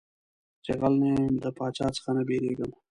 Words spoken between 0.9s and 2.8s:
نه يم د باچا څه نه بيرېږم.